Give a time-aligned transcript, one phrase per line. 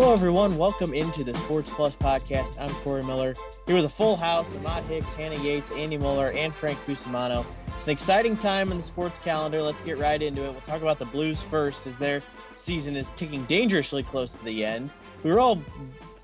[0.00, 0.56] Hello, everyone.
[0.56, 2.56] Welcome into the Sports Plus podcast.
[2.60, 3.34] I'm Corey Miller
[3.66, 7.44] here with a full house Ahmad Hicks, Hannah Yates, Andy Muller, and Frank Cusimano.
[7.74, 9.60] It's an exciting time in the sports calendar.
[9.60, 10.52] Let's get right into it.
[10.52, 12.22] We'll talk about the Blues first as their
[12.54, 14.92] season is ticking dangerously close to the end.
[15.24, 15.60] We were all,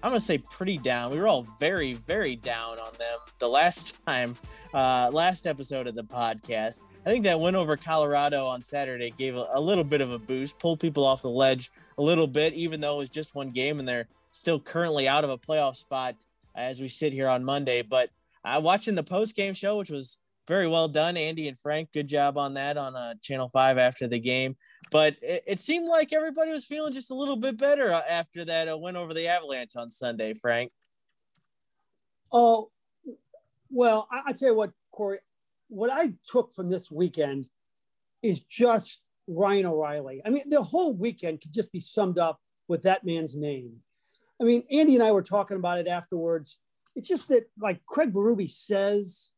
[0.04, 1.10] I'm going to say, pretty down.
[1.10, 4.36] We were all very, very down on them the last time,
[4.72, 6.82] uh, last episode of the podcast.
[7.04, 10.18] I think that win over Colorado on Saturday gave a, a little bit of a
[10.20, 13.50] boost, pulled people off the ledge a little bit, even though it was just one
[13.50, 16.16] game and they're still currently out of a playoff spot
[16.54, 17.82] as we sit here on Monday.
[17.82, 18.10] But
[18.44, 22.08] uh, watching the post game show, which was very well done, Andy and Frank, good
[22.08, 24.56] job on that on uh, Channel 5 after the game.
[24.90, 28.44] But it, it, seemed like everybody was feeling just a little bit better uh, after
[28.44, 30.72] that uh, win over the Avalanche on Sunday, Frank.
[32.30, 32.70] Oh,
[33.70, 35.20] well, I, I tell you what, Corey,
[35.68, 37.46] what I took from this weekend
[38.22, 40.22] is just Ryan O'Reilly.
[40.24, 43.76] I mean, the whole weekend could just be summed up with that man's name.
[44.40, 46.58] I mean, Andy and I were talking about it afterwards.
[46.96, 49.32] It's just that, like Craig Berube says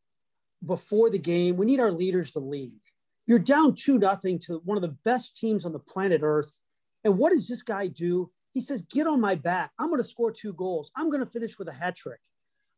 [0.65, 2.73] before the game, we need our leaders to lead.
[3.27, 6.63] You're down two nothing to one of the best teams on the planet Earth.
[7.05, 8.31] And what does this guy do?
[8.53, 9.73] He says, Get on my back.
[9.79, 10.91] I'm going to score two goals.
[10.97, 12.21] I'm going to finish with a hat trick.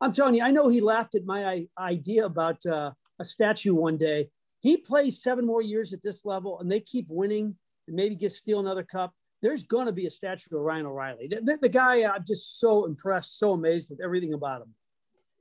[0.00, 3.96] I'm telling you, I know he laughed at my idea about uh, a statue one
[3.96, 4.30] day
[4.61, 7.56] he plays seven more years at this level and they keep winning
[7.87, 11.28] and maybe get steal another cup, there's going to be a statue of Ryan O'Reilly.
[11.28, 14.75] The, the, the, guy, I'm just so impressed, so amazed with everything about him.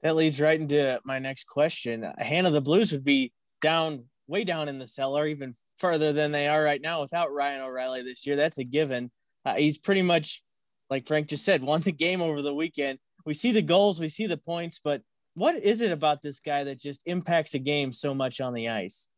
[0.03, 2.05] That leads right into my next question.
[2.19, 6.47] Hannah, the Blues would be down, way down in the cellar, even further than they
[6.47, 8.35] are right now without Ryan O'Reilly this year.
[8.35, 9.11] That's a given.
[9.43, 10.43] Uh, he's pretty much,
[10.91, 12.99] like Frank just said, won the game over the weekend.
[13.25, 15.01] We see the goals, we see the points, but
[15.37, 18.69] what is it about this guy that just impacts a game so much on the
[18.69, 19.11] ice?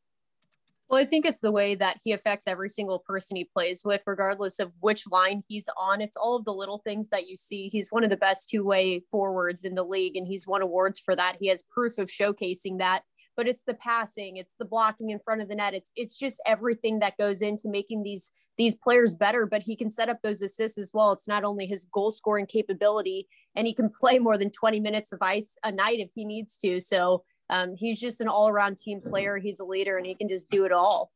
[0.90, 4.02] Well, I think it's the way that he affects every single person he plays with,
[4.06, 6.02] regardless of which line he's on.
[6.02, 7.70] It's all of the little things that you see.
[7.70, 11.00] He's one of the best two way forwards in the league, and he's won awards
[11.00, 11.38] for that.
[11.40, 13.04] He has proof of showcasing that.
[13.38, 15.74] But it's the passing, it's the blocking in front of the net.
[15.74, 19.48] It's it's just everything that goes into making these these players better.
[19.48, 21.12] But he can set up those assists as well.
[21.12, 25.12] It's not only his goal scoring capability, and he can play more than 20 minutes
[25.12, 26.80] of ice a night if he needs to.
[26.80, 29.38] So um, he's just an all around team player.
[29.38, 31.12] He's a leader and he can just do it all.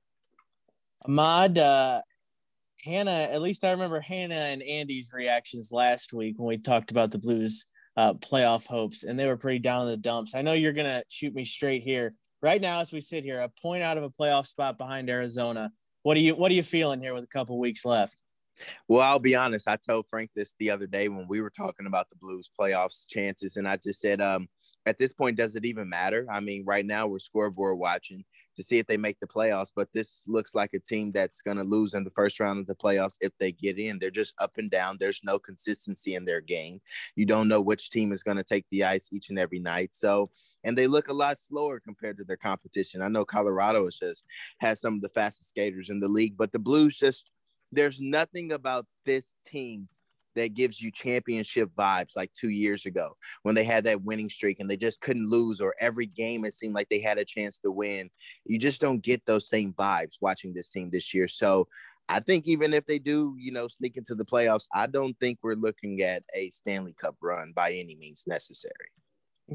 [1.06, 2.02] Ahmad, uh,
[2.84, 7.12] Hannah, at least I remember Hannah and Andy's reactions last week when we talked about
[7.12, 7.66] the Blues
[7.96, 10.34] uh, playoff hopes, and they were pretty down in the dumps.
[10.34, 12.14] I know you're going to shoot me straight here.
[12.42, 15.72] Right now, as we sit here, a point out of a playoff spot behind Arizona.
[16.04, 18.22] What are you What are you feeling here with a couple weeks left?
[18.88, 19.68] Well, I'll be honest.
[19.68, 23.10] I told Frank this the other day when we were talking about the Blues playoffs
[23.10, 24.48] chances, and I just said, um,
[24.86, 26.28] at this point, does it even matter?
[26.32, 28.24] I mean, right now we're scoreboard watching
[28.56, 31.58] to see if they make the playoffs, but this looks like a team that's going
[31.58, 34.00] to lose in the first round of the playoffs if they get in.
[34.00, 34.98] They're just up and down.
[35.00, 36.82] There's no consistency in their game.
[37.16, 39.92] You don't know which team is going to take the ice each and every night.
[39.94, 40.30] So,
[40.64, 43.02] and they look a lot slower compared to their competition.
[43.02, 44.26] I know Colorado is just
[44.60, 47.30] has some of the fastest skaters in the league, but the Blues just
[47.72, 49.88] there's nothing about this team
[50.36, 54.60] that gives you championship vibes like two years ago when they had that winning streak
[54.60, 57.60] and they just couldn't lose or every game it seemed like they had a chance
[57.60, 58.10] to win.
[58.46, 61.28] You just don't get those same vibes watching this team this year.
[61.28, 61.68] So
[62.10, 65.40] i think even if they do you know sneak into the playoffs i don't think
[65.42, 68.92] we're looking at a stanley cup run by any means necessary.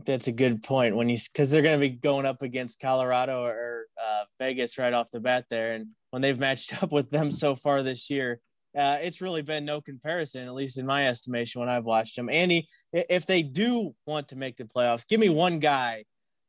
[0.04, 3.44] That's a good point when you because they're going to be going up against colorado
[3.44, 5.72] or uh, vegas right off the bat there.
[5.72, 8.40] And when they've matched up with them so far this year
[8.76, 12.28] uh, it's really been no comparison, at least in my estimation, when I've watched them.
[12.28, 16.04] Andy, if they do want to make the playoffs, give me one guy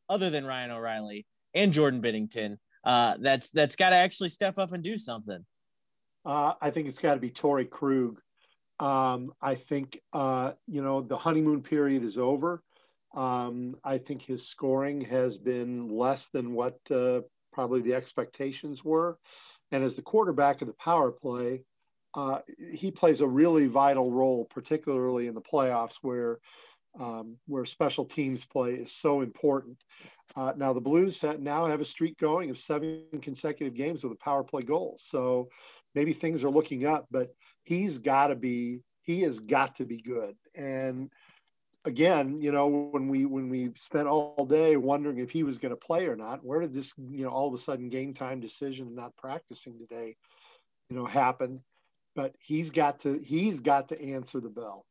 [0.09, 4.74] other than Ryan O'Reilly and Jordan Binnington uh, that's that's got to actually step up
[4.74, 5.46] and do something.
[6.25, 8.19] Uh, I think it's got to be Torey Krug.
[8.80, 12.63] Um, I think uh, you know the honeymoon period is over.
[13.16, 19.18] Um, I think his scoring has been less than what uh, probably the expectations were,
[19.72, 21.63] and as the quarterback of the power play,
[22.15, 22.39] uh,
[22.73, 26.39] he plays a really vital role, particularly in the playoffs where
[27.00, 29.77] um, where special teams play is so important.
[30.35, 34.23] Uh, now the Blues now have a streak going of seven consecutive games with a
[34.23, 35.50] power play goal, so
[35.94, 37.06] maybe things are looking up.
[37.11, 37.29] But
[37.63, 40.35] he's got to be he has got to be good.
[40.55, 41.12] And
[41.85, 45.71] again, you know, when we when we spent all day wondering if he was going
[45.71, 48.39] to play or not, where did this you know all of a sudden game time
[48.39, 50.15] decision and not practicing today,
[50.89, 51.63] you know, happen?
[52.19, 54.86] But he's got to he's got to answer the bell.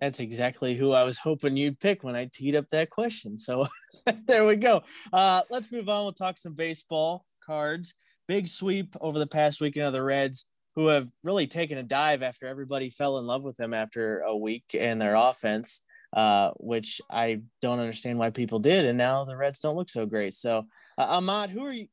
[0.00, 3.36] That's exactly who I was hoping you'd pick when I teed up that question.
[3.36, 3.66] So
[4.26, 4.82] there we go.
[5.12, 6.04] Uh, let's move on.
[6.04, 7.92] We'll talk some baseball cards.
[8.26, 12.22] Big sweep over the past weekend of the Reds who have really taken a dive
[12.22, 15.82] after everybody fell in love with them after a week and their offense,
[16.14, 18.86] uh, which I don't understand why people did.
[18.86, 20.32] And now the Reds don't look so great.
[20.32, 20.64] So,
[20.96, 21.88] uh, Ahmad, who are you?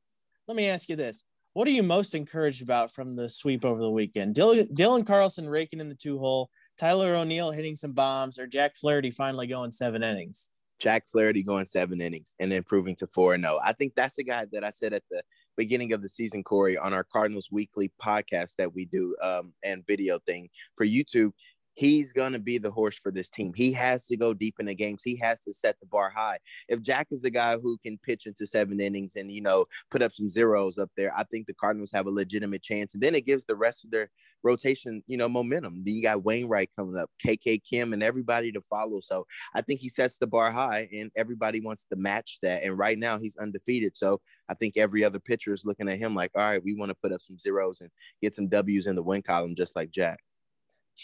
[0.47, 1.25] Let me ask you this.
[1.53, 4.35] What are you most encouraged about from the sweep over the weekend?
[4.35, 9.11] Dylan, Carlson raking in the two hole, Tyler O'Neill hitting some bombs, or Jack Flaherty
[9.11, 10.49] finally going seven innings?
[10.79, 13.59] Jack Flaherty going seven innings and improving to 4 0.
[13.63, 15.21] I think that's the guy that I said at the
[15.55, 19.85] beginning of the season, Corey, on our Cardinals Weekly podcast that we do um, and
[19.85, 21.33] video thing for YouTube
[21.73, 23.53] he's going to be the horse for this team.
[23.55, 25.03] He has to go deep in the games.
[25.03, 26.37] He has to set the bar high.
[26.67, 30.01] If Jack is the guy who can pitch into seven innings and, you know, put
[30.01, 32.93] up some zeros up there, I think the Cardinals have a legitimate chance.
[32.93, 34.09] And then it gives the rest of their
[34.43, 35.83] rotation, you know, momentum.
[35.83, 38.99] Then you got Wainwright coming up, KK Kim, and everybody to follow.
[38.99, 42.63] So I think he sets the bar high and everybody wants to match that.
[42.63, 43.97] And right now he's undefeated.
[43.97, 46.89] So I think every other pitcher is looking at him like, all right, we want
[46.89, 47.89] to put up some zeros and
[48.21, 50.19] get some W's in the win column, just like Jack.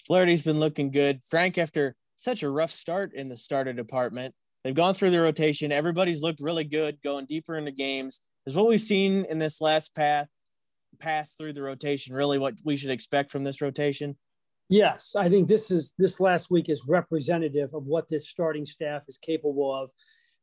[0.05, 1.21] Flaherty's been looking good.
[1.29, 4.33] Frank, after such a rough start in the starter department,
[4.63, 5.71] they've gone through the rotation.
[5.71, 8.21] Everybody's looked really good, going deeper into games.
[8.45, 10.27] Is what we've seen in this last path
[10.99, 14.17] pass through the rotation really what we should expect from this rotation?
[14.69, 19.05] Yes, I think this is this last week is representative of what this starting staff
[19.07, 19.89] is capable of.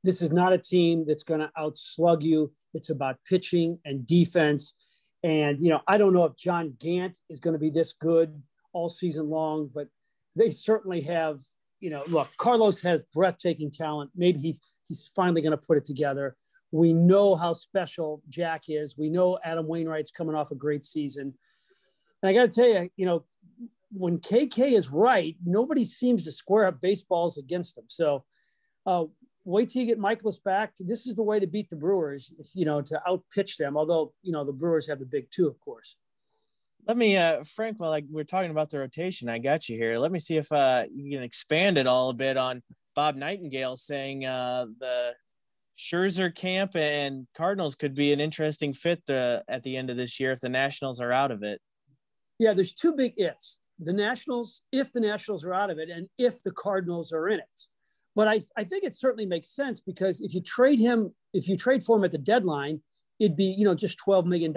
[0.03, 2.53] This is not a team that's going to outslug you.
[2.75, 4.75] It's about pitching and defense.
[5.23, 8.43] And you know, I don't know if John Gant is going to be this good
[8.77, 9.89] all season long, but
[10.37, 11.41] they certainly have,
[11.81, 14.11] you know, look, Carlos has breathtaking talent.
[14.15, 16.37] Maybe he, he's finally going to put it together.
[16.73, 18.99] We know how special Jack is.
[18.99, 21.33] We know Adam Wainwright's coming off a great season.
[22.23, 23.25] And I got to tell you, you know,
[23.93, 27.85] when KK is right, nobody seems to square up baseballs against him.
[27.87, 28.25] So
[28.85, 29.05] uh,
[29.47, 30.75] wait till you get Mikolas back.
[30.79, 33.75] This is the way to beat the Brewers, if, you know, to outpitch them.
[33.75, 35.97] Although, you know, the Brewers have the big two, of course.
[36.87, 39.99] Let me, uh, Frank, while like we're talking about the rotation, I got you here.
[39.99, 42.63] Let me see if uh, you can expand it all a bit on
[42.95, 45.15] Bob Nightingale saying uh, the
[45.77, 50.21] Scherzer camp and Cardinals could be an interesting fit the, at the end of this
[50.21, 51.61] year if the Nationals are out of it.
[52.39, 53.59] Yeah, there's two big ifs.
[53.81, 57.41] The Nationals, if the Nationals are out of it, and if the Cardinals are in
[57.41, 57.61] it.
[58.15, 61.57] But I, I think it certainly makes sense because if you trade him, if you
[61.57, 62.81] trade for him at the deadline,
[63.19, 64.55] it'd be, you know, just $12 million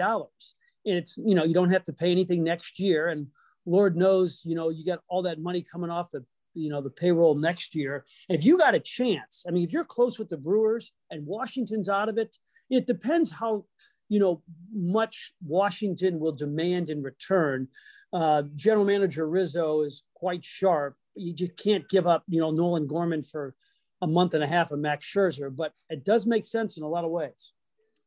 [0.84, 3.08] it's you know you don't have to pay anything next year.
[3.08, 3.26] And
[3.66, 6.24] lord knows you know you got all that money coming off the
[6.54, 8.04] you know the payroll next year.
[8.28, 11.88] If you got a chance i mean if you're close with the brewers and washington's
[11.88, 12.36] out of it
[12.70, 13.64] it depends how
[14.08, 14.42] you know
[14.72, 17.68] much washington will demand in return.
[18.12, 20.96] Uh, general manager rizzo is quite sharp.
[21.14, 23.54] You just can't give up you know nolan gorman for
[24.02, 26.88] a month and a half of max scherzer but it does make sense in a
[26.88, 27.52] lot of ways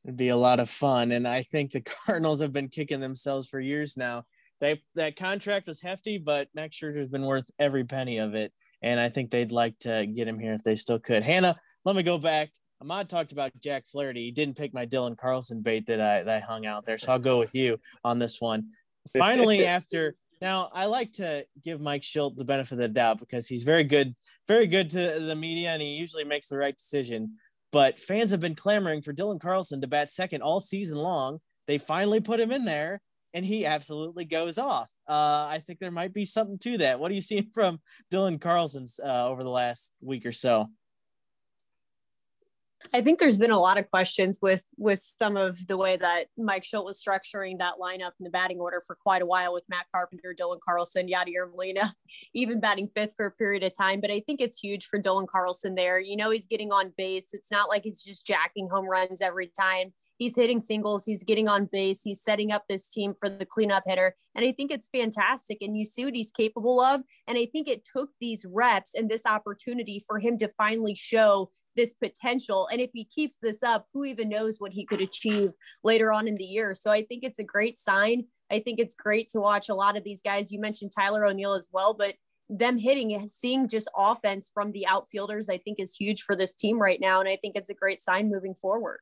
[0.05, 1.11] It'd be a lot of fun.
[1.11, 4.25] And I think the Cardinals have been kicking themselves for years now.
[4.59, 8.53] They that contract was hefty, but Max Scherzer's been worth every penny of it.
[8.81, 11.23] And I think they'd like to get him here if they still could.
[11.23, 11.55] Hannah,
[11.85, 12.51] let me go back.
[12.81, 14.25] Ahmad talked about Jack Flaherty.
[14.25, 16.97] He didn't pick my Dylan Carlson bait that I that I hung out there.
[16.97, 18.67] So I'll go with you on this one.
[19.17, 23.47] Finally, after now, I like to give Mike Shildt the benefit of the doubt because
[23.47, 24.13] he's very good,
[24.45, 27.37] very good to the media, and he usually makes the right decision.
[27.73, 31.39] But fans have been clamoring for Dylan Carlson to bat second all season long.
[31.67, 33.01] They finally put him in there,
[33.33, 34.91] and he absolutely goes off.
[35.09, 36.99] Uh, I think there might be something to that.
[36.99, 37.81] What are you seeing from
[38.13, 40.67] Dylan Carlson's uh, over the last week or so?
[42.93, 46.27] I think there's been a lot of questions with with some of the way that
[46.37, 49.63] Mike Shildt was structuring that lineup in the batting order for quite a while with
[49.69, 51.93] Matt Carpenter, Dylan Carlson, Yadier Molina,
[52.33, 54.01] even batting fifth for a period of time.
[54.01, 55.99] But I think it's huge for Dylan Carlson there.
[55.99, 57.27] You know, he's getting on base.
[57.33, 59.93] It's not like he's just jacking home runs every time.
[60.17, 61.05] He's hitting singles.
[61.05, 62.01] He's getting on base.
[62.01, 64.15] He's setting up this team for the cleanup hitter.
[64.35, 65.57] And I think it's fantastic.
[65.61, 67.01] And you see what he's capable of.
[67.27, 71.51] And I think it took these reps and this opportunity for him to finally show
[71.75, 72.67] this potential.
[72.71, 75.49] And if he keeps this up, who even knows what he could achieve
[75.83, 76.75] later on in the year?
[76.75, 78.25] So I think it's a great sign.
[78.51, 80.51] I think it's great to watch a lot of these guys.
[80.51, 82.15] You mentioned Tyler O'Neill as well, but
[82.49, 86.79] them hitting, seeing just offense from the outfielders, I think is huge for this team
[86.79, 87.19] right now.
[87.19, 88.99] And I think it's a great sign moving forward.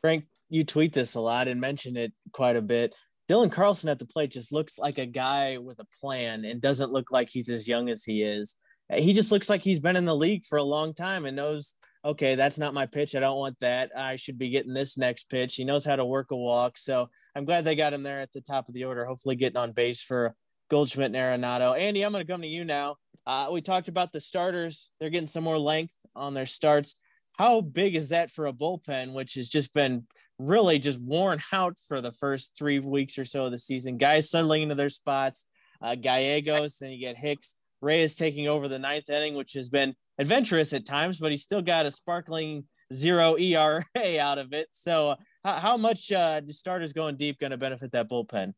[0.00, 2.94] Frank, you tweet this a lot and mention it quite a bit.
[3.28, 6.90] Dylan Carlson at the plate just looks like a guy with a plan and doesn't
[6.90, 8.56] look like he's as young as he is.
[8.92, 11.74] He just looks like he's been in the league for a long time and knows
[12.04, 13.14] okay, that's not my pitch.
[13.14, 13.90] I don't want that.
[13.96, 15.56] I should be getting this next pitch.
[15.56, 16.78] He knows how to work a walk.
[16.78, 19.58] So I'm glad they got him there at the top of the order, hopefully getting
[19.58, 20.34] on base for
[20.70, 21.78] Goldschmidt and Arenado.
[21.78, 22.96] Andy, I'm going to come to you now.
[23.26, 24.92] Uh, we talked about the starters.
[24.98, 27.00] They're getting some more length on their starts.
[27.38, 30.06] how big is that for a bullpen, which has just been
[30.38, 33.98] really just worn out for the first three weeks or so of the season?
[33.98, 35.46] Guys settling into their spots,
[35.82, 37.56] uh, Gallegos, then you get Hicks.
[37.82, 41.62] Reyes taking over the ninth inning, which has been adventurous at times, but he's still
[41.62, 43.84] got a sparkling zero ERA
[44.20, 44.68] out of it.
[44.70, 48.52] So, how, how much uh, the starters going deep going to benefit that bullpen?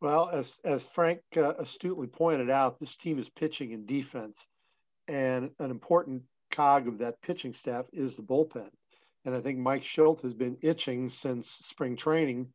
[0.00, 4.46] Well, as as Frank uh, astutely pointed out, this team is pitching and defense,
[5.08, 6.22] and an important
[6.52, 8.68] cog of that pitching staff is the bullpen.
[9.24, 12.46] And I think Mike Shildt has been itching since spring training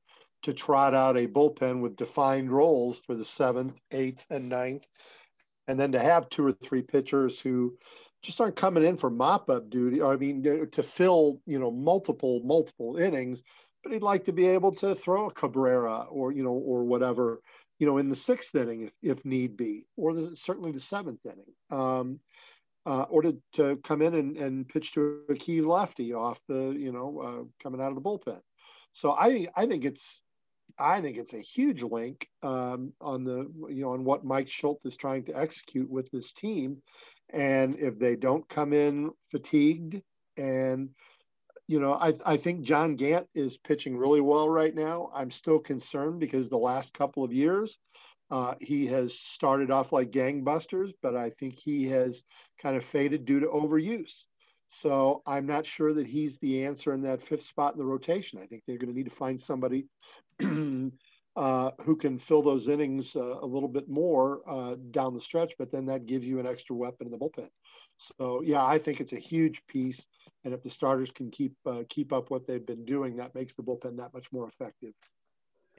[0.43, 4.85] to trot out a bullpen with defined roles for the seventh, eighth, and ninth,
[5.67, 7.77] and then to have two or three pitchers who
[8.23, 10.01] just aren't coming in for mop up duty.
[10.01, 13.43] I mean, to fill you know multiple multiple innings,
[13.83, 17.41] but he'd like to be able to throw a Cabrera or you know or whatever
[17.79, 21.25] you know in the sixth inning if, if need be, or the, certainly the seventh
[21.25, 21.53] inning.
[21.69, 22.19] Um,
[22.85, 26.75] uh, or to, to come in and, and pitch to a key lefty off the
[26.77, 28.39] you know uh, coming out of the bullpen.
[28.93, 30.21] So I I think it's
[30.79, 34.85] I think it's a huge link um, on the you know on what Mike Shildt
[34.85, 36.81] is trying to execute with this team,
[37.29, 40.01] and if they don't come in fatigued
[40.37, 40.89] and
[41.67, 45.09] you know, I, I think John Gant is pitching really well right now.
[45.13, 47.77] I'm still concerned because the last couple of years,
[48.29, 52.21] uh, he has started off like gangbusters, but I think he has
[52.61, 54.25] kind of faded due to overuse.
[54.67, 58.39] So I'm not sure that he's the answer in that fifth spot in the rotation.
[58.39, 59.85] I think they're going to need to find somebody
[61.35, 65.53] uh, who can fill those innings uh, a little bit more uh, down the stretch,
[65.57, 67.49] but then that gives you an extra weapon in the bullpen.
[68.19, 70.05] So yeah, I think it's a huge piece,
[70.43, 73.53] and if the starters can keep uh, keep up what they've been doing, that makes
[73.55, 74.93] the bullpen that much more effective.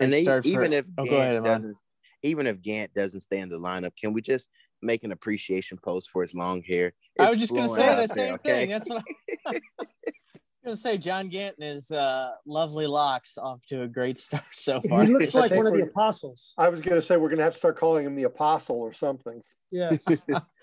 [0.00, 1.76] And they, even for, if oh, Gant ahead, doesn't,
[2.22, 4.48] even if Gant doesn't stay in the lineup, can we just
[4.82, 6.94] make an appreciation post for his long hair?
[7.14, 8.60] It's I was just gonna say that same okay?
[8.60, 8.70] thing.
[8.70, 9.04] That's what
[9.46, 9.60] I
[10.64, 14.80] gonna say John Gant and his uh, lovely locks off to a great start so
[14.80, 15.04] far.
[15.04, 16.54] He looks like one of the apostles.
[16.58, 19.42] I was gonna say we're gonna have to start calling him the apostle or something.
[19.70, 20.06] Yes.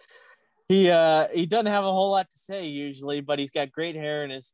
[0.67, 3.95] he uh he doesn't have a whole lot to say usually, but he's got great
[3.95, 4.53] hair and is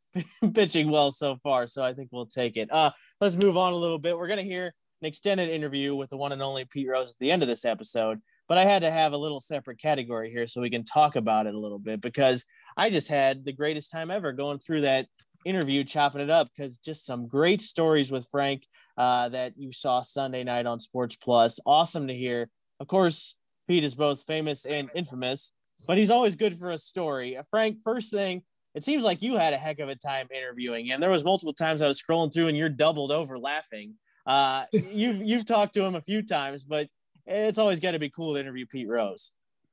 [0.54, 1.68] pitching well so far.
[1.68, 2.70] So I think we'll take it.
[2.72, 4.18] Uh let's move on a little bit.
[4.18, 7.32] We're gonna hear an extended interview with the one and only Pete Rose at the
[7.32, 10.60] end of this episode, but I had to have a little separate category here so
[10.60, 14.10] we can talk about it a little bit because I just had the greatest time
[14.10, 15.08] ever going through that
[15.48, 20.01] interview, chopping it up because just some great stories with Frank uh, that you saw
[20.01, 21.60] Sunday night on Sports Plus.
[21.66, 22.50] Awesome to hear.
[22.80, 23.36] Of course,
[23.68, 25.54] Pete is both famous and infamous,
[25.88, 27.38] but he's always good for a story.
[27.38, 28.44] Uh, Frank, first thing,
[28.75, 31.01] it seems like you had a heck of a time interviewing him.
[31.01, 33.96] There was multiple times I was scrolling through and you're doubled over laughing.
[34.25, 36.88] Uh, you've you've talked to him a few times, but
[37.25, 39.32] it's always got to be cool to interview Pete Rose.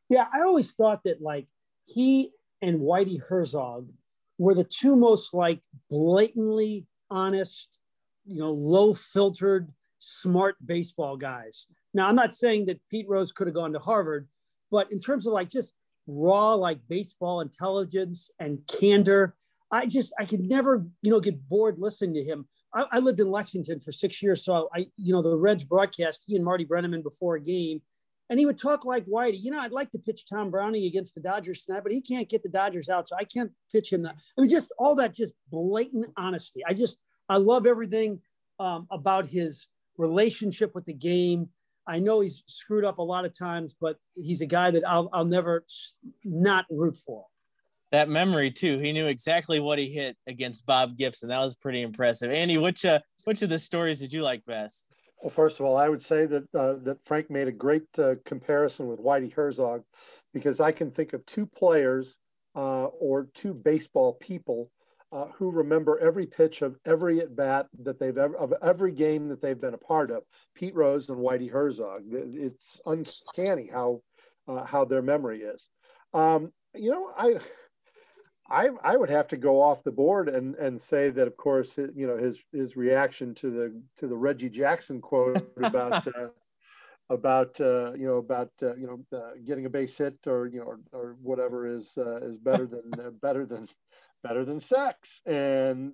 [0.09, 1.47] Yeah, I always thought that like
[1.85, 2.31] he
[2.63, 3.89] and Whitey Herzog
[4.39, 7.81] were the two most like blatantly honest,
[8.25, 11.67] you know, low filtered, smart baseball guys.
[11.93, 14.29] Now, I'm not saying that Pete Rose could have gone to Harvard,
[14.71, 15.75] but in terms of like just
[16.07, 19.37] raw like baseball intelligence and candor,
[19.71, 22.47] I just I could never you know get bored listening to him.
[22.73, 26.25] I, I, lived in Lexington for six years, so I you know the Reds broadcast
[26.27, 27.81] he and Marty Brennaman before a game,
[28.31, 29.39] and he would talk like Whitey.
[29.41, 32.29] You know, I'd like to pitch Tom Browning against the Dodgers tonight, but he can't
[32.29, 34.03] get the Dodgers out, so I can't pitch him.
[34.03, 34.17] That.
[34.37, 36.63] I mean, just all that just blatant honesty.
[36.67, 38.21] I just I love everything
[38.59, 41.49] um, about his relationship with the game.
[41.87, 45.11] I know he's screwed up a lot of times, but he's a guy that I'll,
[45.13, 45.65] I'll never
[46.25, 47.27] not root for.
[47.93, 48.79] That memory too.
[48.79, 51.29] He knew exactly what he hit against Bob Gibson.
[51.29, 52.31] That was pretty impressive.
[52.31, 54.89] Andy, which uh, which of the stories did you like best?
[55.25, 58.17] Well, first of all, I would say that uh, that Frank made a great uh,
[58.27, 59.83] comparison with Whitey Herzog,
[60.35, 62.19] because I can think of two players
[62.55, 64.71] uh, or two baseball people
[65.13, 69.29] uh, who remember every pitch of every at bat that they've ever of every game
[69.29, 70.25] that they've been a part of.
[70.55, 72.03] Pete Rose and Whitey Herzog.
[72.13, 74.03] It's uncanny how
[74.47, 75.71] uh, how their memory is.
[76.13, 77.39] Um, you know, I
[78.51, 81.77] I, I would have to go off the board and, and say that of course
[81.77, 86.29] you know his his reaction to the to the Reggie Jackson quote about uh,
[87.11, 90.61] about uh, you know about uh, you know uh, getting a base hit or you
[90.61, 93.69] know or, or whatever is uh, is better than uh, better than
[94.23, 95.23] better than sex.
[95.27, 95.93] And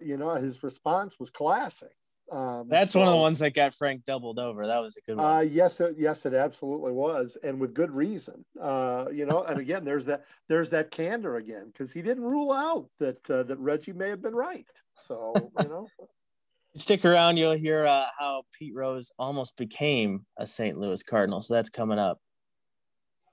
[0.00, 1.94] you know his response was classic
[2.30, 4.66] um, That's so, one of the ones that got Frank doubled over.
[4.66, 5.36] That was a good one.
[5.36, 8.44] Uh, yes, it, yes, it absolutely was, and with good reason.
[8.60, 12.52] Uh, you know, and again, there's that there's that candor again because he didn't rule
[12.52, 14.66] out that uh, that Reggie may have been right.
[15.06, 15.86] So you know.
[16.76, 20.76] Stick around, you'll hear uh, how Pete Rose almost became a St.
[20.76, 21.40] Louis Cardinal.
[21.40, 22.18] So that's coming up.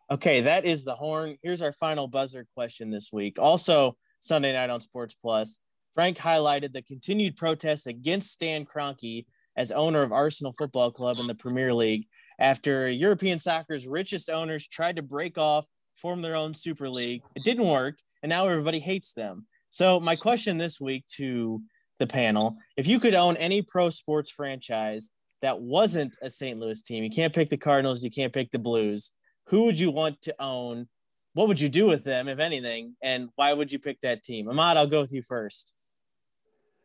[0.09, 1.37] Okay, that is the horn.
[1.41, 3.39] Here's our final buzzer question this week.
[3.39, 5.59] Also, Sunday night on Sports Plus.
[5.95, 11.27] Frank highlighted the continued protests against Stan Kroenke as owner of Arsenal Football Club in
[11.27, 12.07] the Premier League
[12.39, 17.21] after European soccer's richest owners tried to break off, form their own Super League.
[17.35, 19.45] It didn't work, and now everybody hates them.
[19.69, 21.61] So, my question this week to
[21.99, 25.11] the panel if you could own any pro sports franchise
[25.43, 26.59] that wasn't a St.
[26.59, 29.11] Louis team, you can't pick the Cardinals, you can't pick the Blues,
[29.47, 30.87] who would you want to own?
[31.33, 32.95] What would you do with them, if anything?
[33.01, 34.47] And why would you pick that team?
[34.47, 35.73] Ahmad, I'll go with you first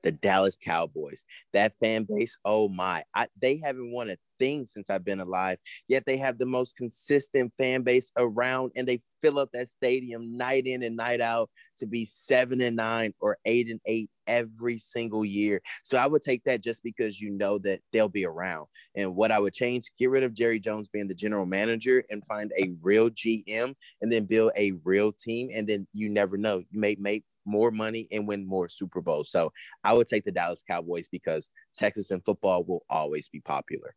[0.02, 1.24] the Dallas Cowboys.
[1.52, 5.58] That fan base, oh my, I, they haven't won a thing since I've been alive.
[5.88, 10.36] Yet they have the most consistent fan base around, and they fill up that stadium
[10.36, 14.78] night in and night out to be seven and nine or eight and eight every
[14.78, 15.60] single year.
[15.82, 18.66] So I would take that just because you know that they'll be around.
[18.94, 22.24] And what I would change, get rid of Jerry Jones being the general manager and
[22.26, 25.50] find a real GM and then build a real team.
[25.54, 26.58] And then you never know.
[26.58, 29.30] You may make more money and win more Super Bowls.
[29.30, 29.52] So
[29.82, 33.94] I would take the Dallas Cowboys because Texas and football will always be popular.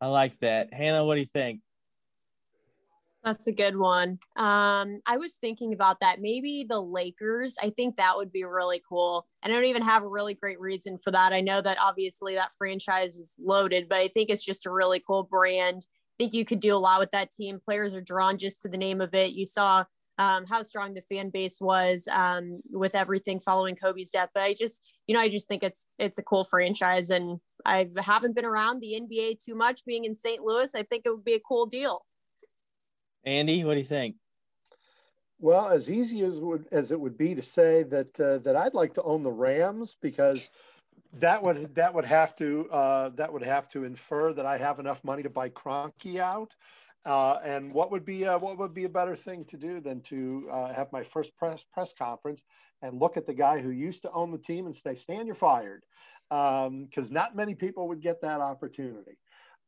[0.00, 0.72] I like that.
[0.72, 1.60] Hannah, what do you think?
[3.24, 4.18] That's a good one.
[4.36, 6.20] Um, I was thinking about that.
[6.20, 7.56] Maybe the Lakers.
[7.62, 9.28] I think that would be really cool.
[9.42, 11.32] And I don't even have a really great reason for that.
[11.32, 15.00] I know that obviously that franchise is loaded, but I think it's just a really
[15.06, 15.86] cool brand.
[15.86, 17.60] I think you could do a lot with that team.
[17.64, 19.32] Players are drawn just to the name of it.
[19.32, 19.84] You saw
[20.18, 24.30] um, how strong the fan base was um, with everything following Kobe's death.
[24.34, 27.88] But I just, you know, I just think it's it's a cool franchise, and I
[27.98, 29.84] haven't been around the NBA too much.
[29.84, 30.42] Being in St.
[30.42, 32.04] Louis, I think it would be a cool deal.
[33.24, 34.16] Andy, what do you think?
[35.38, 38.74] Well, as easy as would as it would be to say that uh, that I'd
[38.74, 40.50] like to own the Rams because
[41.14, 44.78] that would that would have to uh, that would have to infer that I have
[44.78, 46.52] enough money to buy Kroenke out.
[47.04, 50.00] Uh, and what would be a, what would be a better thing to do than
[50.02, 52.44] to uh, have my first press press conference
[52.80, 55.34] and look at the guy who used to own the team and say, "Stan, you're
[55.34, 55.82] fired,"
[56.30, 59.18] because um, not many people would get that opportunity.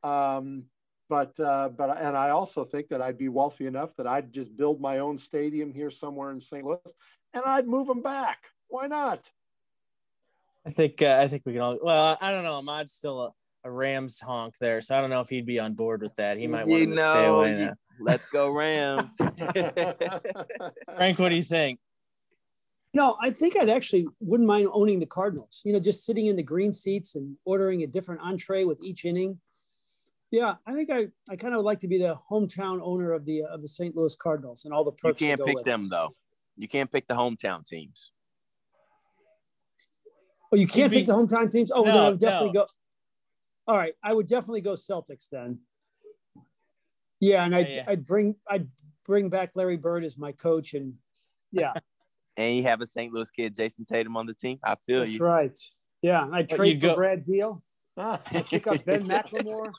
[0.04, 0.64] Um,
[1.08, 4.56] but uh, but and I also think that I'd be wealthy enough that I'd just
[4.56, 6.64] build my own stadium here somewhere in St.
[6.64, 6.78] Louis,
[7.34, 8.44] and I'd move them back.
[8.68, 9.20] Why not?
[10.64, 11.78] I think uh, I think we can all.
[11.82, 12.54] Well, I don't know.
[12.54, 15.74] Ahmad's still a a Rams honk there, so I don't know if he'd be on
[15.74, 16.38] board with that.
[16.38, 17.54] He might want to know, stay away.
[17.54, 17.72] Now.
[18.00, 19.12] Let's go Rams.
[20.96, 21.80] Frank, what do you think?
[22.92, 25.62] No, I think I'd actually wouldn't mind owning the Cardinals.
[25.64, 29.04] You know, just sitting in the green seats and ordering a different entree with each
[29.04, 29.40] inning.
[30.30, 33.24] Yeah, I think I, I kind of would like to be the hometown owner of
[33.24, 33.96] the of the St.
[33.96, 35.20] Louis Cardinals and all the perks.
[35.20, 35.64] You can't pick with.
[35.64, 36.14] them though.
[36.56, 38.12] You can't pick the hometown teams.
[40.52, 41.72] Oh, you can't pick the hometown teams.
[41.72, 42.52] Oh, no, then I would definitely no.
[42.52, 42.66] go.
[43.66, 45.60] All right, I would definitely go Celtics then.
[47.20, 47.84] Yeah, and I'd, yeah.
[47.86, 48.68] I'd bring I'd
[49.06, 50.94] bring back Larry Bird as my coach, and
[51.52, 51.72] yeah.
[52.36, 53.12] and you have a St.
[53.12, 54.58] Louis kid, Jayson Tatum, on the team.
[54.62, 55.18] I feel That's you.
[55.18, 55.58] That's right.
[56.02, 57.62] Yeah, I'd trade for go- Brad Beal.
[57.96, 58.16] Ah,
[58.50, 59.72] pick up Ben McLemore.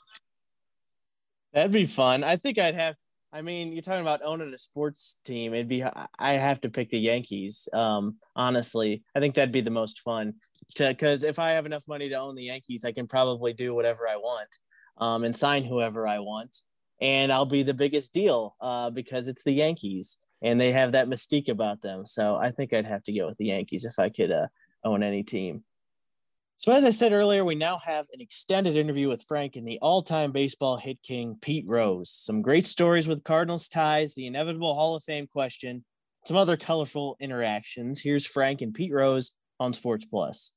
[1.52, 2.24] That'd be fun.
[2.24, 2.96] I think I'd have.
[3.36, 5.52] I mean, you're talking about owning a sports team.
[5.52, 5.84] It'd be.
[5.84, 7.68] I have to pick the Yankees.
[7.74, 10.32] Um, honestly, I think that'd be the most fun
[10.76, 13.74] to because if I have enough money to own the Yankees, I can probably do
[13.74, 14.48] whatever I want
[14.96, 16.56] um, and sign whoever I want,
[17.02, 21.08] and I'll be the biggest deal uh, because it's the Yankees and they have that
[21.08, 22.06] mystique about them.
[22.06, 24.46] So I think I'd have to go with the Yankees if I could uh,
[24.82, 25.62] own any team.
[26.58, 29.78] So as I said earlier, we now have an extended interview with Frank and the
[29.80, 32.10] all-time baseball hit king Pete Rose.
[32.10, 35.84] Some great stories with Cardinals ties, the inevitable Hall of Fame question,
[36.24, 38.00] some other colorful interactions.
[38.00, 40.52] Here's Frank and Pete Rose on Sports Plus.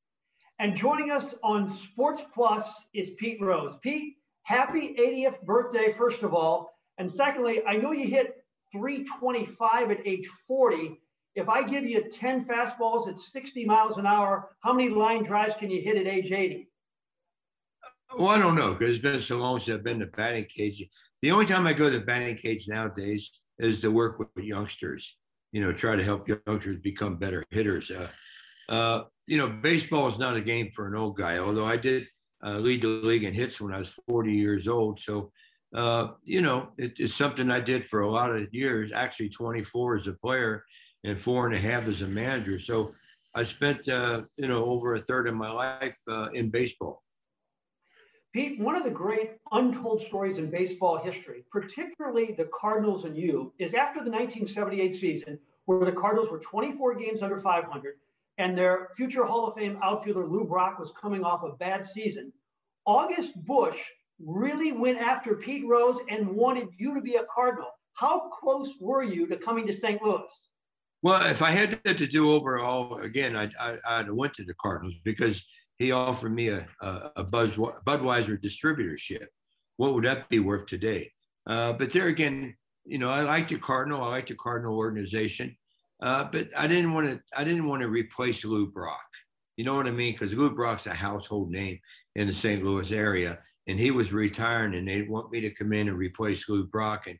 [0.57, 3.75] And joining us on Sports Plus is Pete Rose.
[3.83, 6.71] Pete, happy 80th birthday, first of all.
[6.97, 8.35] And secondly, I know you hit
[8.71, 10.99] 325 at age 40.
[11.39, 15.55] If I give you 10 fastballs at 60 miles an hour, how many line drives
[15.55, 16.67] can you hit at age 80?
[18.17, 20.83] Well, I don't know because it's been so long since I've been to batting cage.
[21.21, 25.17] The only time I go to the batting cage nowadays is to work with youngsters,
[25.53, 27.89] you know, try to help youngsters become better hitters.
[27.89, 28.09] Uh,
[28.67, 32.05] uh, you know, baseball is not a game for an old guy, although I did
[32.45, 34.99] uh, lead the league in hits when I was 40 years old.
[34.99, 35.31] So,
[35.73, 39.95] uh, you know, it, it's something I did for a lot of years, actually 24
[39.95, 40.65] as a player
[41.03, 42.59] and four and a half as a manager.
[42.59, 42.89] So
[43.35, 47.03] I spent, uh, you know, over a third of my life uh, in baseball.
[48.33, 53.51] Pete, one of the great untold stories in baseball history, particularly the Cardinals and you,
[53.57, 57.95] is after the 1978 season, where the Cardinals were 24 games under 500
[58.37, 62.31] and their future Hall of Fame outfielder Lou Brock was coming off a bad season.
[62.85, 63.77] August Busch
[64.19, 67.69] really went after Pete Rose and wanted you to be a Cardinal.
[67.93, 70.01] How close were you to coming to St.
[70.01, 70.47] Louis?
[71.01, 74.95] Well, if I had to do overall again, I I I'd went to the Cardinals
[75.03, 75.43] because
[75.77, 79.25] he offered me a a, a Buzz, Budweiser distributorship.
[79.77, 81.11] What would that be worth today?
[81.47, 84.03] Uh, but there again, you know, I like the Cardinal.
[84.03, 85.55] I like the Cardinal organization,
[86.01, 87.21] uh, but I didn't want to.
[87.35, 89.07] I didn't want to replace Lou Brock.
[89.55, 90.13] You know what I mean?
[90.13, 91.79] Because Lou Brock's a household name
[92.15, 92.63] in the St.
[92.63, 96.47] Louis area, and he was retiring, and they want me to come in and replace
[96.49, 97.17] Lou Brock, and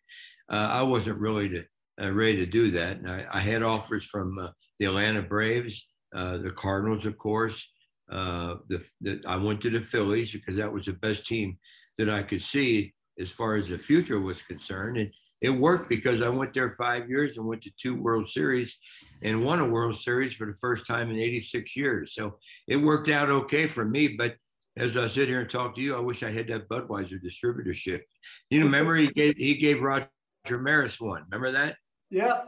[0.50, 1.64] uh, I wasn't really to,
[2.02, 2.98] uh, ready to do that.
[2.98, 5.86] And I, I had offers from uh, the Atlanta Braves,
[6.16, 7.68] uh, the Cardinals, of course.
[8.12, 11.58] Uh, the, the, I went to the Phillies because that was the best team
[11.98, 14.98] that I could see as far as the future was concerned.
[14.98, 18.76] And it worked because I went there five years and went to two World Series
[19.24, 22.14] and won a World Series for the first time in 86 years.
[22.14, 24.10] So it worked out okay for me.
[24.10, 24.36] But
[24.78, 28.02] as I sit here and talk to you, I wish I had that Budweiser distributorship.
[28.50, 30.10] You know, remember he gave he gave Roger
[30.50, 31.24] Maris one.
[31.30, 31.76] Remember that?
[32.10, 32.42] Yeah.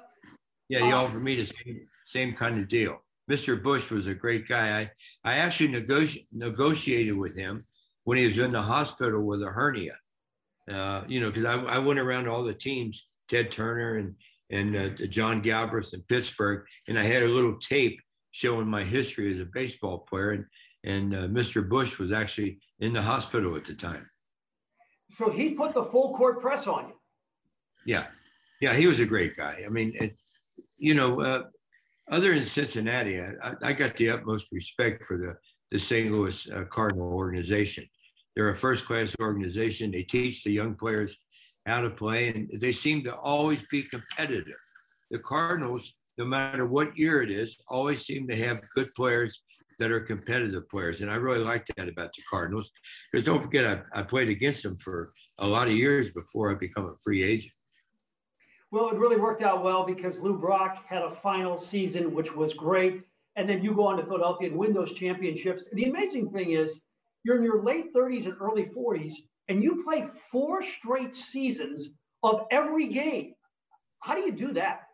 [0.69, 3.03] Yeah, he offered me the same, same kind of deal.
[3.29, 3.61] Mr.
[3.61, 4.79] Busch was a great guy.
[4.79, 4.91] I,
[5.29, 7.63] I actually negoti- negotiated with him
[8.05, 9.97] when he was in the hospital with a hernia.
[10.69, 14.15] Uh, you know, because I, I went around all the teams, Ted Turner and
[14.49, 19.33] and uh, John Galbreath in Pittsburgh, and I had a little tape showing my history
[19.33, 20.31] as a baseball player.
[20.31, 20.45] And
[20.83, 21.67] and uh, Mr.
[21.67, 24.09] Busch was actually in the hospital at the time.
[25.09, 26.95] So he put the full court press on you.
[27.85, 28.07] Yeah,
[28.61, 29.63] yeah, he was a great guy.
[29.65, 30.15] I mean, it,
[30.77, 31.43] you know, uh,
[32.09, 35.35] other than Cincinnati, I, I, got the utmost respect for the
[35.71, 36.11] the St.
[36.11, 37.87] Louis uh, Cardinal organization.
[38.35, 39.91] They're a first class organization.
[39.91, 41.17] They teach the young players
[41.65, 44.57] how to play, and they seem to always be competitive.
[45.11, 49.41] The Cardinals, no matter what year it is, always seem to have good players
[49.79, 51.01] that are competitive players.
[51.01, 52.69] And I really like that about the Cardinals
[53.11, 56.55] because don't forget, I, I played against them for a lot of years before I
[56.55, 57.53] become a free agent.
[58.71, 62.53] Well, it really worked out well because Lou Brock had a final season, which was
[62.53, 63.01] great.
[63.35, 65.65] And then you go on to Philadelphia and win those championships.
[65.69, 66.81] And the amazing thing is,
[67.23, 69.13] you're in your late 30s and early 40s,
[69.47, 71.89] and you play four straight seasons
[72.23, 73.33] of every game.
[74.01, 74.87] How do you do that?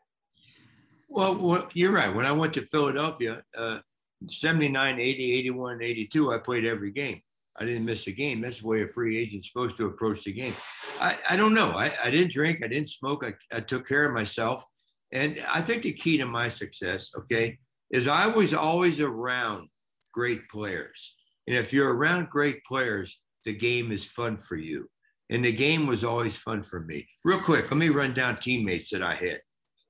[1.09, 2.13] Well, well you're right.
[2.13, 3.79] When I went to Philadelphia, uh,
[4.27, 7.21] 79, 80, 81, 82, I played every game.
[7.59, 8.41] I didn't miss a game.
[8.41, 10.53] That's the way a free agent's supposed to approach the game.
[10.99, 11.71] I, I don't know.
[11.71, 12.61] I, I didn't drink.
[12.63, 13.23] I didn't smoke.
[13.25, 14.63] I, I took care of myself.
[15.11, 17.57] And I think the key to my success, okay,
[17.91, 19.69] is I was always around
[20.13, 21.15] great players.
[21.47, 24.89] And if you're around great players, the game is fun for you.
[25.29, 27.07] And the game was always fun for me.
[27.23, 29.39] Real quick, let me run down teammates that I had.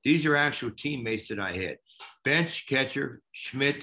[0.04, 1.78] These are actual teammates that I had.
[2.24, 3.78] Bench catcher, Schmidt,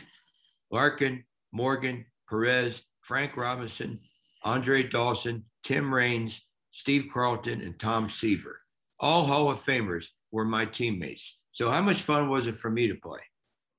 [0.71, 4.01] Larkin, Morgan, Perez, Frank Robinson,
[4.45, 6.41] Andre Dawson, Tim Raines,
[6.73, 8.59] Steve Carlton, and Tom Seaver.
[8.99, 11.39] All Hall of Famers were my teammates.
[11.53, 13.21] So how much fun was it for me to play?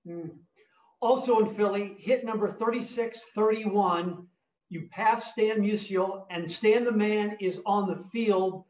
[0.08, 0.30] Mm.
[1.02, 4.28] Also in Philly, hit number 36 31.
[4.70, 8.66] You pass Stan Musial, and Stan the Man is on the field,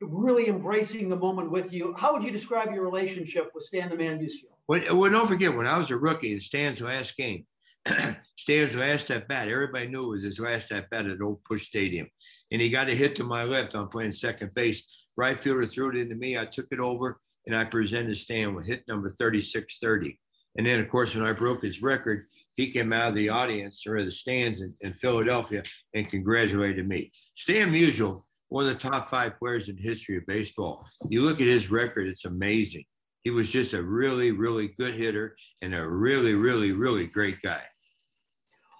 [0.00, 1.94] really embracing the moment with you.
[1.98, 4.54] How would you describe your relationship with Stan the Man Musial?
[4.68, 7.44] Well, well, don't forget, when I was a rookie in Stan's last game,
[8.36, 11.66] Stan's last at bat, everybody knew it was his last at bat at Old Busch
[11.66, 12.08] Stadium.
[12.50, 14.84] And he got a hit to my left on playing second base.
[15.16, 16.38] Right fielder threw it into me.
[16.38, 20.18] I took it over and I presented Stan with hit number 3630.
[20.56, 22.24] And then, of course, when I broke his record,
[22.56, 25.62] he came out of the audience or the stands in, in Philadelphia
[25.94, 27.10] and congratulated me.
[27.36, 30.86] Stan Musial, one of the top five players in the history of baseball.
[31.08, 32.84] You look at his record, it's amazing.
[33.24, 37.62] He was just a really, really good hitter and a really, really, really great guy.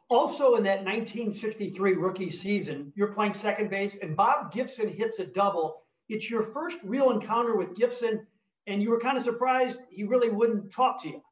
[0.09, 5.27] Also, in that 1963 rookie season, you're playing second base, and Bob Gibson hits a
[5.27, 5.83] double.
[6.09, 8.27] It's your first real encounter with Gibson,
[8.67, 11.23] and you were kind of surprised he really wouldn't talk to you.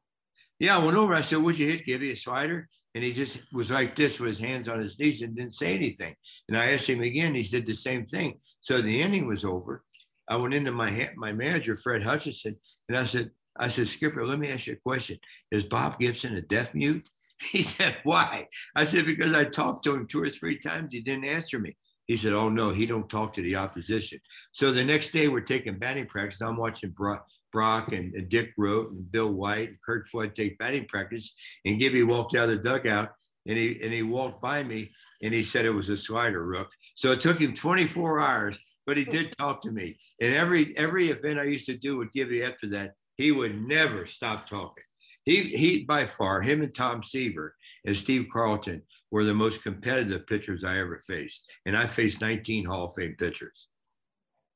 [0.59, 1.13] Yeah, I went over.
[1.13, 2.11] I said, What'd you hit, Gibby?
[2.11, 2.69] A slider?
[2.95, 5.75] And he just was like this with his hands on his knees and didn't say
[5.75, 6.15] anything.
[6.47, 7.35] And I asked him again.
[7.35, 8.39] He said the same thing.
[8.61, 9.83] So the inning was over.
[10.29, 12.55] I went into my my manager, Fred Hutchinson,
[12.87, 15.19] and I said, I said, Skipper, let me ask you a question.
[15.51, 17.03] Is Bob Gibson a deaf mute?
[17.51, 18.47] He said, Why?
[18.75, 20.91] I said, Because I talked to him two or three times.
[20.91, 21.77] He didn't answer me.
[22.05, 24.19] He said, Oh no, he don't talk to the opposition.
[24.51, 26.41] So the next day we're taking batting practice.
[26.41, 30.57] I'm watching Brock, Brock and, and Dick Groat and Bill White and Curt Flood take
[30.57, 31.33] batting practice.
[31.63, 33.11] And Gibby walked out of the dugout
[33.47, 34.89] and he and he walked by me
[35.23, 36.69] and he said it was a slider rook.
[36.95, 38.59] So it took him 24 hours
[38.89, 39.95] but he did talk to me.
[40.19, 44.07] And every every event I used to do with Gibby after that, he would never
[44.07, 44.83] stop talking.
[45.25, 50.25] He he by far, him and Tom Seaver and Steve Carlton were the most competitive
[50.25, 51.45] pitchers I ever faced.
[51.67, 53.67] And I faced 19 Hall of Fame pitchers.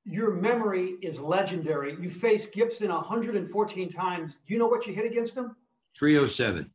[0.03, 1.95] your memory is legendary.
[2.01, 4.39] You faced Gibson 114 times.
[4.47, 5.55] Do you know what you hit against him?
[5.99, 6.71] 307.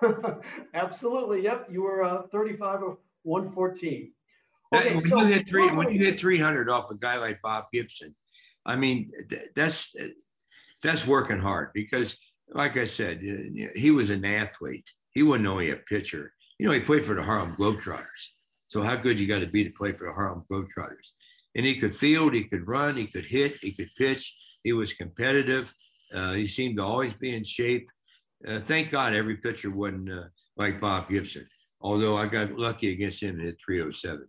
[0.74, 1.42] Absolutely.
[1.42, 1.68] Yep.
[1.70, 4.12] You were uh, 35 of 114.
[4.74, 7.64] Okay, when, so you hit three, when you hit 300 off a guy like Bob
[7.72, 8.14] Gibson,
[8.64, 9.10] I mean,
[9.54, 9.94] that's
[10.82, 12.16] that's working hard because,
[12.48, 13.20] like I said,
[13.74, 14.90] he was an athlete.
[15.12, 16.32] He wasn't only a pitcher.
[16.58, 18.28] You know, he played for the Harlem Globetrotters.
[18.68, 21.10] So how good you got to be to play for the Harlem Globetrotters?
[21.54, 24.34] And he could field, he could run, he could hit, he could pitch.
[24.64, 25.72] He was competitive.
[26.14, 27.88] Uh, he seemed to always be in shape.
[28.46, 30.24] Uh, thank God every pitcher wasn't uh,
[30.56, 31.46] like Bob Gibson.
[31.80, 34.26] Although I got lucky against him and hit 307.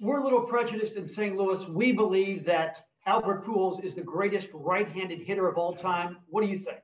[0.00, 1.36] We're a little prejudiced in St.
[1.36, 1.66] Louis.
[1.66, 6.18] We believe that Albert Pujols is the greatest right-handed hitter of all time.
[6.28, 6.78] What do you think?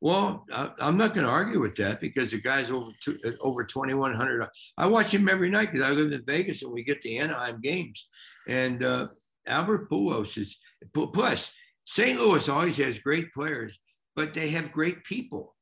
[0.00, 0.44] Well,
[0.80, 4.48] I'm not going to argue with that because the guy's over two, uh, over 2,100.
[4.76, 7.60] I watch him every night because I live in Vegas and we get the Anaheim
[7.62, 8.06] games.
[8.46, 9.08] And uh,
[9.46, 10.56] Albert Pujols is
[10.92, 11.50] plus
[11.86, 12.18] St.
[12.18, 13.78] Louis always has great players,
[14.14, 15.54] but they have great people.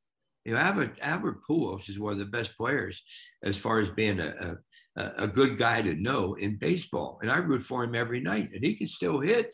[0.44, 3.02] You know, Albert, Albert Pujols is one of the best players
[3.44, 4.56] as far as being a, a,
[4.96, 7.18] a good guy to know in baseball.
[7.22, 9.52] And I root for him every night, and he can still hit.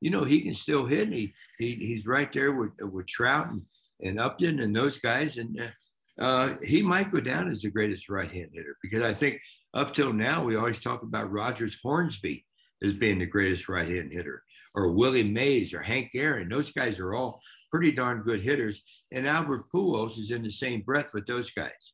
[0.00, 1.04] You know, he can still hit.
[1.04, 3.62] And he, he he's right there with with Trout and,
[4.00, 5.36] and Upton and those guys.
[5.36, 9.14] And uh, uh, he might go down as the greatest right hand hitter because I
[9.14, 9.40] think
[9.74, 12.44] up till now we always talk about Rogers Hornsby
[12.82, 14.42] as being the greatest right hand hitter,
[14.74, 16.48] or Willie Mays or Hank Aaron.
[16.48, 18.82] Those guys are all pretty darn good hitters.
[19.12, 21.92] And Albert Pujols is in the same breath with those guys.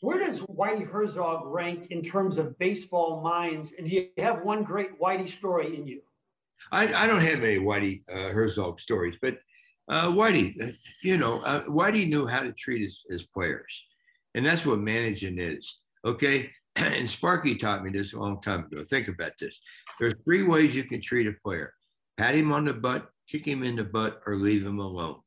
[0.00, 3.72] Where does Whitey Herzog rank in terms of baseball minds?
[3.76, 6.02] And do you have one great Whitey story in you?
[6.70, 9.38] I, I don't have any Whitey uh, Herzog stories, but
[9.88, 13.84] uh, Whitey, uh, you know, uh, Whitey knew how to treat his, his players.
[14.34, 15.78] And that's what managing is.
[16.04, 16.50] Okay.
[16.76, 18.84] And Sparky taught me this a long time ago.
[18.84, 19.58] Think about this.
[19.98, 21.74] There are three ways you can treat a player
[22.18, 25.20] pat him on the butt, kick him in the butt, or leave him alone.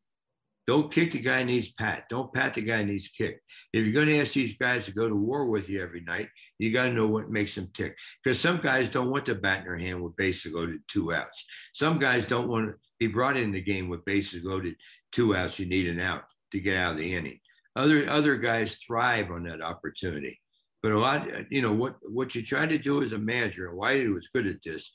[0.72, 2.06] Don't kick the guy needs pat.
[2.10, 3.42] Don't pat the guy needs kick.
[3.74, 6.30] If you're going to ask these guys to go to war with you every night,
[6.60, 7.94] you got to know what makes them tick.
[8.24, 11.44] Because some guys don't want the bat in their hand with bases loaded two outs.
[11.74, 14.76] Some guys don't want to be brought in the game with bases loaded
[15.12, 15.60] two outs.
[15.60, 17.42] You need an out to get out of the inning.
[17.76, 20.40] Other other guys thrive on that opportunity.
[20.82, 23.78] But a lot, you know, what what you try to do as a manager, and
[23.78, 24.94] Whitey was good at this,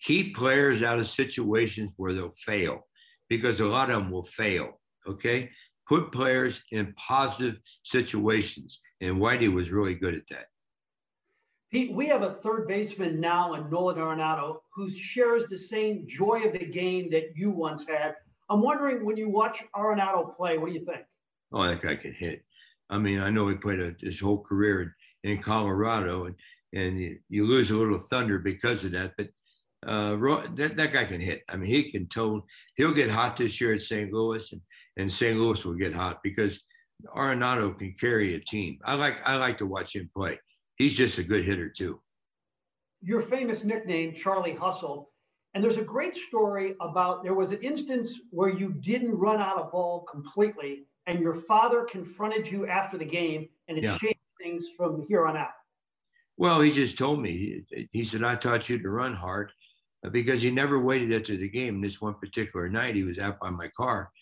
[0.00, 2.86] keep players out of situations where they'll fail,
[3.28, 5.50] because a lot of them will fail Okay.
[5.88, 8.80] Put players in positive situations.
[9.00, 10.46] And Whitey was really good at that.
[11.70, 16.42] Pete, we have a third baseman now in Nolan Arenado who shares the same joy
[16.44, 18.14] of the game that you once had.
[18.48, 21.02] I'm wondering when you watch Arenado play, what do you think?
[21.52, 22.44] Oh, that guy can hit.
[22.88, 26.34] I mean, I know he played a, his whole career in, in Colorado, and
[26.72, 29.14] and you, you, lose a little thunder because of that.
[29.16, 29.28] But
[29.86, 30.16] uh,
[30.54, 31.42] that, that guy can hit.
[31.48, 32.42] I mean, he can tone.
[32.76, 34.12] He'll get hot this year at St.
[34.12, 34.60] Louis, and
[34.96, 35.38] and St.
[35.38, 36.60] Louis will get hot because
[37.14, 38.78] Arenado can carry a team.
[38.84, 40.38] I like I like to watch him play.
[40.76, 42.00] He's just a good hitter too.
[43.02, 45.10] Your famous nickname, Charlie Hustle,
[45.54, 49.58] and there's a great story about there was an instance where you didn't run out
[49.58, 53.98] of ball completely, and your father confronted you after the game, and it yeah.
[53.98, 55.50] changed things from here on out.
[56.36, 57.64] Well, he just told me.
[57.70, 59.52] He, he said, "I taught you to run hard."
[60.12, 61.80] Because he never waited after the game.
[61.80, 64.12] This one particular night, he was out by my car,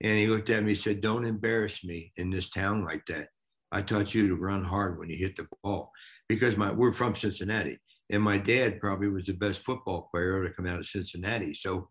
[0.00, 3.28] and he looked at me and said, Don't embarrass me in this town like that.
[3.72, 5.92] I taught you to run hard when you hit the ball
[6.28, 7.78] because my we're from Cincinnati.
[8.10, 11.54] And my dad probably was the best football player to come out of Cincinnati.
[11.54, 11.88] So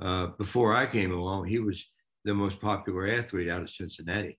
[0.00, 1.84] uh, before I came along, he was
[2.24, 4.38] the most popular athlete out of Cincinnati.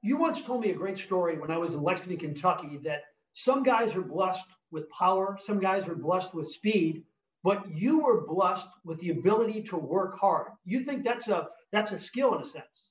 [0.00, 3.02] You once told me a great story when I was in Lexington, Kentucky, that
[3.34, 7.02] some guys are blessed with power, some guys are blessed with speed,
[7.46, 10.48] but you were blessed with the ability to work hard.
[10.64, 12.88] You think that's a that's a skill in a sense.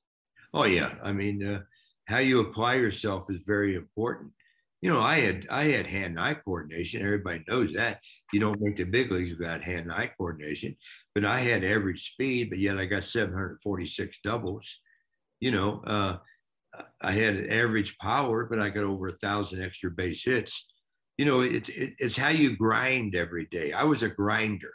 [0.54, 1.60] Oh yeah, I mean, uh,
[2.06, 4.32] how you apply yourself is very important.
[4.82, 7.02] You know, I had I had hand-eye coordination.
[7.02, 8.00] Everybody knows that.
[8.32, 10.78] You don't make the big leagues without hand-eye coordination.
[11.14, 14.74] But I had average speed, but yet I got 746 doubles.
[15.42, 16.18] You know, uh,
[17.02, 20.66] I had average power, but I got over a thousand extra base hits
[21.18, 23.74] you know, it, it, it's how you grind every day.
[23.74, 24.74] I was a grinder,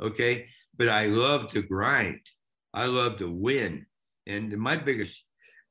[0.00, 0.46] okay?
[0.76, 2.20] But I love to grind.
[2.72, 3.86] I love to win.
[4.26, 5.24] And my biggest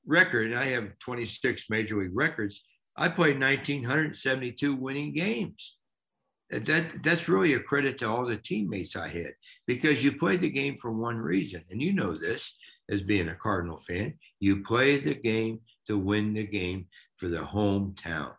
[0.06, 2.64] record, and I have 26 major league records,
[2.98, 5.76] I played 1,972 winning games.
[6.52, 9.34] That, that's really a credit to all the teammates I had
[9.68, 11.64] because you play the game for one reason.
[11.70, 12.52] And you know this
[12.90, 14.16] as being a Cardinal fan.
[14.40, 18.34] You play the game to win the game for the hometown.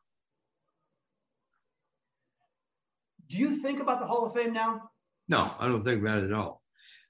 [3.31, 4.91] Do you think about the Hall of Fame now?
[5.29, 6.63] No, I don't think about it at all.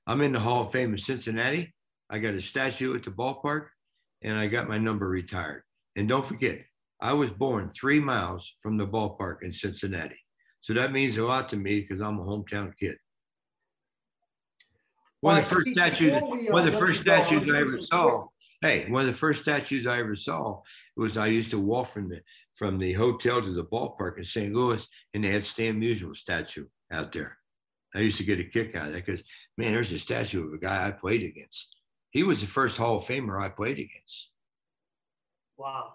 [0.07, 1.73] I'm in the Hall of Fame in Cincinnati.
[2.11, 3.69] I got a statue at the ballpark,
[4.21, 5.63] and I got my number retired.
[5.97, 6.61] And don't forget,
[7.01, 10.21] I was born three miles from the ballpark in Cincinnati.
[10.61, 12.97] So that means a lot to me because I'm a hometown kid.
[15.23, 18.27] One of the first statues, uh, one of the first statues I ever saw.
[18.61, 20.61] Hey, one of the first statues I ever saw
[20.97, 22.21] was I used to walk from the
[22.61, 24.53] from the hotel to the ballpark in St.
[24.53, 27.39] Louis, and they had Stan Musial statue out there.
[27.95, 29.25] I used to get a kick out of that because
[29.57, 31.75] man, there's a statue of a guy I played against.
[32.11, 34.29] He was the first Hall of Famer I played against.
[35.57, 35.95] Wow.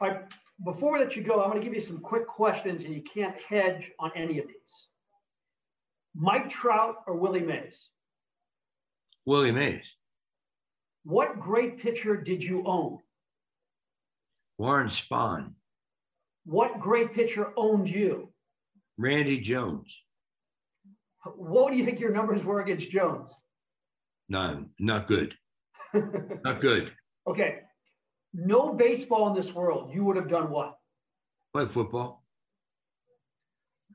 [0.00, 0.20] All right,
[0.64, 3.02] before we let you go, I'm going to give you some quick questions, and you
[3.02, 4.88] can't hedge on any of these.
[6.14, 7.88] Mike Trout or Willie Mays?
[9.26, 9.96] Willie Mays.
[11.02, 13.00] What great pitcher did you own?
[14.58, 15.52] Warren Spahn.
[16.44, 18.30] What great pitcher owned you?
[18.98, 20.02] Randy Jones.
[21.36, 23.32] What do you think your numbers were against Jones?
[24.28, 24.70] None.
[24.78, 25.34] Not good.
[26.44, 26.92] not good.
[27.26, 27.60] Okay.
[28.34, 29.92] No baseball in this world.
[29.94, 30.76] You would have done what?
[31.52, 32.24] Play football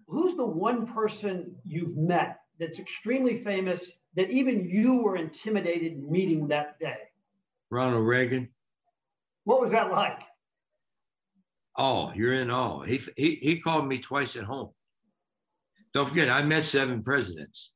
[0.09, 6.47] who's the one person you've met that's extremely famous that even you were intimidated meeting
[6.47, 6.97] that day?
[7.69, 8.49] Ronald Reagan.
[9.43, 10.21] What was that like?
[11.81, 12.81] Oh, you're in awe.
[12.81, 14.71] He, he, he called me twice at home.
[15.93, 17.71] Don't forget, I met seven presidents.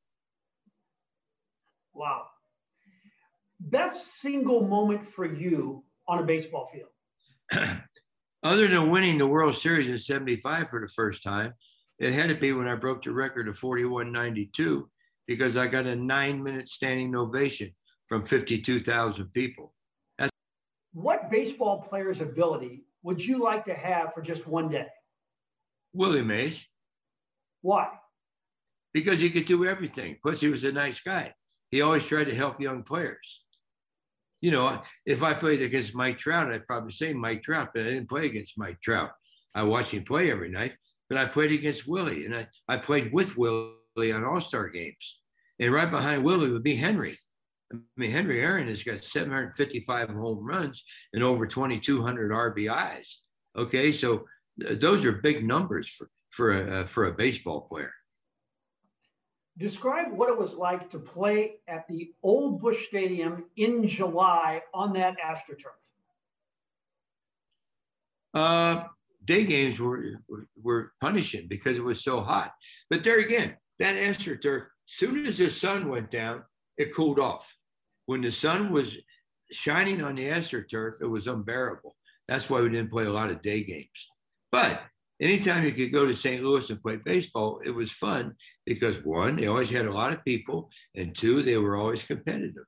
[1.94, 2.26] Wow.
[3.58, 7.70] Best single moment for you on a baseball field?
[8.42, 11.54] Other than winning the World Series in 75 for the first time,
[11.98, 14.84] it had to be when I broke the record of 41.92
[15.26, 17.74] because I got a nine minute standing ovation
[18.06, 19.72] from 52,000 people.
[20.18, 20.30] That's-
[20.92, 24.88] what baseball player's ability would you like to have for just one day?
[25.92, 26.66] Willie Mays.
[27.62, 27.88] Why?
[28.92, 30.16] Because he could do everything.
[30.20, 31.34] Plus, he was a nice guy.
[31.70, 33.42] He always tried to help young players.
[34.40, 37.90] You know, if I played against Mike Trout, I'd probably say Mike Trout, but I
[37.90, 39.12] didn't play against Mike Trout.
[39.54, 40.72] I watched him play every night
[41.08, 45.20] but I played against Willie and I, I played with Willie on All Star games.
[45.60, 47.16] And right behind Willie would be Henry.
[47.74, 53.08] I mean, Henry Aaron has got 755 home runs and over 2,200 RBIs.
[53.56, 54.24] Okay, so
[54.60, 57.92] th- those are big numbers for for a uh, for a baseball player.
[59.56, 64.92] Describe what it was like to play at the old Busch Stadium in July on
[64.94, 65.78] that AstroTurf.
[68.34, 68.88] Uh,
[69.24, 72.52] day games were, were, were punishing because it was so hot.
[72.90, 76.42] But there again, that AstroTurf, as soon as the sun went down,
[76.76, 77.56] it cooled off.
[78.06, 78.96] When the sun was
[79.50, 81.96] shining on the AstroTurf, it was unbearable.
[82.28, 84.08] That's why we didn't play a lot of day games.
[84.50, 84.82] But
[85.20, 86.42] anytime you could go to St.
[86.42, 88.34] Louis and play baseball, it was fun
[88.66, 92.64] because one, they always had a lot of people, and two, they were always competitive.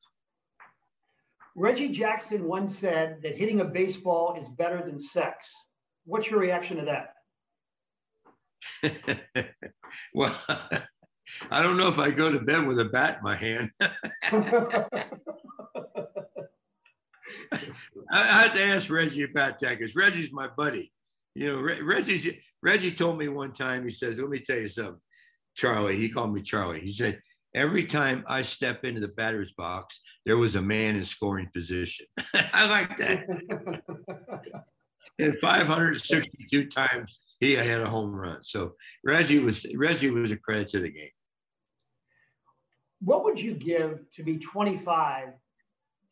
[1.54, 5.50] Reggie Jackson once said that hitting a baseball is better than sex.
[6.04, 7.14] What's your reaction to that?
[10.14, 10.34] well,
[11.50, 13.70] I don't know if I go to bed with a bat in my hand.
[18.10, 20.92] I, have to ask Reggie about that because Reggie's my buddy.
[21.34, 22.26] You know, Reggie's
[22.62, 23.84] Reggie told me one time.
[23.84, 25.00] He says, "Let me tell you something."
[25.54, 26.80] Charlie, he called me Charlie.
[26.80, 27.20] He said,
[27.54, 32.06] "Every time I step into the batter's box, there was a man in scoring position."
[32.34, 33.26] I like that
[35.18, 38.38] and 562 times he had a home run.
[38.42, 41.10] So Reggie was Reggie was a credit to the game.
[43.00, 45.28] What would you give to be 25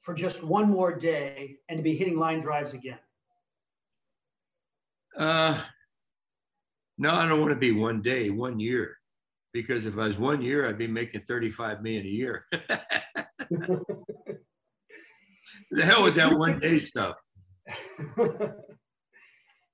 [0.03, 2.99] for just one more day and to be hitting line drives again?
[5.17, 5.61] Uh,
[6.99, 8.99] no, I don't want to be one day, one year,
[9.53, 12.45] because if I was one year, I'd be making 35 million a year.
[15.71, 17.17] the hell with that one day stuff.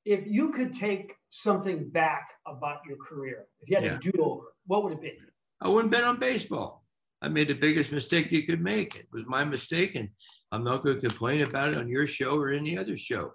[0.05, 3.99] if you could take something back about your career, if you had yeah.
[3.99, 5.19] to do over, what would it be?
[5.61, 6.85] I wouldn't bet on baseball.
[7.23, 8.97] I made the biggest mistake you could make.
[8.97, 10.09] It was my mistake, and
[10.53, 13.33] I'm not going to complain about it on your show or any other show.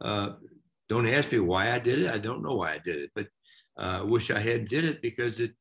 [0.00, 0.30] Uh,
[0.88, 2.10] don't ask me why I did it.
[2.10, 3.26] I don't know why I did it, but
[3.78, 5.52] uh, I wish I had did it because it.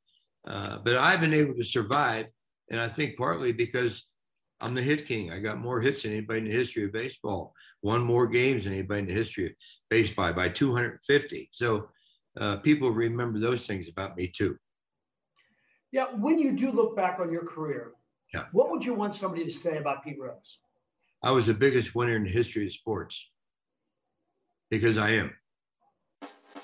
[0.47, 2.27] Uh, but I've been able to survive,
[2.71, 4.05] and I think partly because
[4.61, 5.31] I'm the hit king.
[5.31, 7.53] I got more hits than anybody in the history of baseball.
[7.83, 9.51] Won more games than anybody in the history of
[9.89, 11.49] baseball by 250.
[11.51, 11.89] So
[12.39, 14.57] uh, people remember those things about me too.
[15.91, 16.05] Yeah.
[16.15, 17.93] When you do look back on your career,
[18.33, 18.45] yeah.
[18.51, 20.59] what would you want somebody to say about Pete Rose?
[21.23, 23.29] I was the biggest winner in the history of sports
[24.69, 25.33] because I am.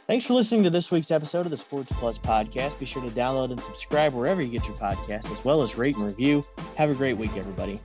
[0.05, 2.77] Thanks for listening to this week's episode of the Sports Plus podcast.
[2.77, 5.95] Be sure to download and subscribe wherever you get your podcast, as well as rate
[5.95, 6.45] and review.
[6.75, 7.79] Have a great week, everybody.